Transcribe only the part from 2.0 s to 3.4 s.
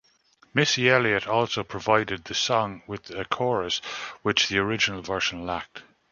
the song with a